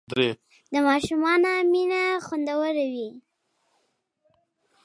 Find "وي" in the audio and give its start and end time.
2.93-3.09